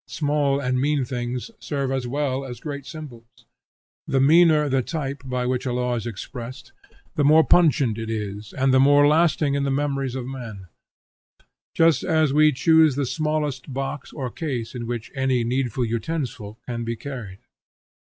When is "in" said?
9.53-9.61, 14.73-14.87